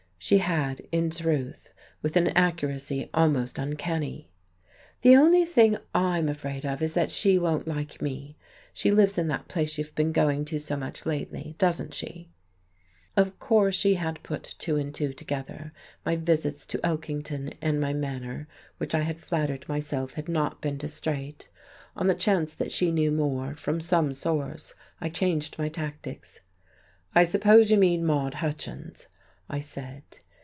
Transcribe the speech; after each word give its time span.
She 0.23 0.37
had, 0.37 0.83
in 0.91 1.09
truth, 1.09 1.73
with 2.03 2.15
an 2.15 2.27
accuracy 2.37 3.09
almost 3.11 3.57
uncanny. 3.57 4.29
"The 5.01 5.15
only 5.15 5.43
thing 5.45 5.77
I'm 5.95 6.29
afraid 6.29 6.63
of 6.63 6.79
is 6.83 6.93
that 6.93 7.09
she 7.11 7.39
won't 7.39 7.67
like 7.67 8.03
me. 8.03 8.37
She 8.71 8.91
lives 8.91 9.17
in 9.17 9.27
that 9.29 9.47
place 9.47 9.79
you've 9.79 9.95
been 9.95 10.11
going 10.11 10.45
to 10.45 10.59
so 10.59 10.77
much, 10.77 11.07
lately, 11.07 11.55
doesn't 11.57 11.95
she?" 11.95 12.29
Of 13.17 13.39
course 13.39 13.73
she 13.75 13.95
had 13.95 14.21
put 14.21 14.43
two 14.59 14.75
and 14.77 14.93
two 14.93 15.11
together, 15.11 15.73
my 16.05 16.15
visits 16.17 16.67
to 16.67 16.77
Elkington 16.85 17.55
and 17.59 17.81
my 17.81 17.91
manner, 17.91 18.47
which 18.77 18.93
I 18.93 18.99
had 19.01 19.19
flattered 19.19 19.67
myself 19.67 20.13
had 20.13 20.29
not 20.29 20.61
been 20.61 20.77
distrait. 20.77 21.49
On 21.97 22.05
the 22.05 22.13
chance 22.13 22.53
that 22.53 22.71
she 22.71 22.91
knew 22.91 23.11
more, 23.11 23.55
from 23.55 23.81
some 23.81 24.13
source, 24.13 24.75
I 25.01 25.09
changed 25.09 25.57
my 25.57 25.67
tactics. 25.67 26.41
"I 27.15 27.23
suppose 27.23 27.71
you 27.71 27.77
mean 27.79 28.05
Maude 28.05 28.35
Hutchins," 28.35 29.07
I 29.53 29.59
said. 29.59 30.01